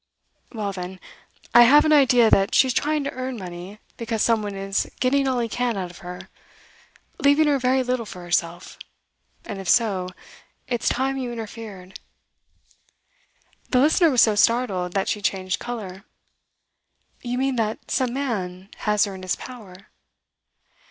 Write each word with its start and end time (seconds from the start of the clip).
'Well 0.51 0.71
then, 0.71 0.99
I 1.53 1.61
have 1.61 1.85
an 1.85 1.93
idea 1.93 2.31
that 2.31 2.55
she's 2.55 2.73
trying 2.73 3.03
to 3.03 3.11
earn 3.11 3.37
money 3.37 3.77
because 3.97 4.23
some 4.23 4.41
one 4.41 4.55
is 4.55 4.89
getting 4.99 5.27
all 5.27 5.37
he 5.37 5.47
can 5.47 5.77
out 5.77 5.91
of 5.91 5.99
her 5.99 6.27
leaving 7.19 7.45
her 7.45 7.59
very 7.59 7.83
little 7.83 8.07
for 8.07 8.23
herself; 8.23 8.79
and 9.45 9.59
if 9.61 9.69
so, 9.69 10.09
it's 10.67 10.89
time 10.89 11.17
you 11.19 11.31
interfered.' 11.31 11.99
The 13.69 13.79
listener 13.79 14.09
was 14.09 14.23
so 14.23 14.33
startled 14.33 14.93
that 14.93 15.07
she 15.07 15.21
changed 15.21 15.59
colour. 15.59 16.03
'You 17.21 17.37
mean 17.37 17.55
that 17.57 17.91
some 17.91 18.11
man 18.11 18.69
has 18.77 19.05
her 19.05 19.13
in 19.13 19.21
his 19.21 19.35
power? 19.35 19.89